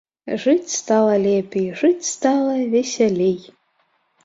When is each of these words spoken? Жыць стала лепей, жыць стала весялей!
Жыць 0.45 0.71
стала 0.77 1.13
лепей, 1.25 1.69
жыць 1.83 2.09
стала 2.15 2.57
весялей! 2.75 3.39